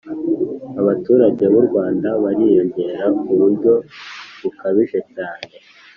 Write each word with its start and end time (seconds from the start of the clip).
abaturage 0.81 1.43
b'u 1.51 1.61
rwanda 1.67 2.09
bariyongera 2.23 3.05
kuburyo 3.21 3.73
bukabije 4.41 4.99
cyane. 5.13 5.53